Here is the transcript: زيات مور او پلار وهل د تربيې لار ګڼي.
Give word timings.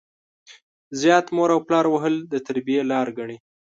زيات 1.01 1.25
مور 1.35 1.49
او 1.55 1.59
پلار 1.67 1.85
وهل 1.89 2.15
د 2.31 2.33
تربيې 2.47 2.81
لار 2.91 3.07
ګڼي. 3.17 3.37